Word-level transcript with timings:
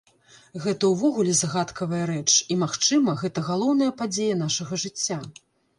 Гэта 0.63 0.89
ўвогуле 0.93 1.35
загадкавая 1.41 2.01
рэч, 2.13 2.27
і, 2.33 2.53
магчыма, 2.65 3.17
гэта 3.21 3.45
галоўная 3.53 3.95
падзея 4.03 4.35
нашага 4.45 4.85
жыцця. 4.89 5.23